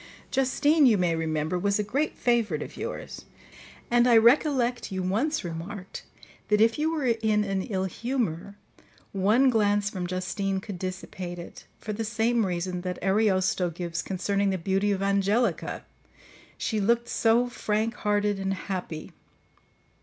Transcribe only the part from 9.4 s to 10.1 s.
glance from